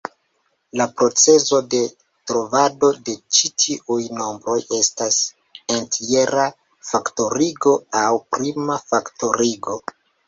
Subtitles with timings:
[0.79, 1.81] La procezo de
[2.31, 5.19] trovado de ĉi tiuj nombroj estas
[5.77, 6.47] entjera
[6.93, 7.75] faktorigo,
[8.05, 9.79] aŭ prima faktorigo.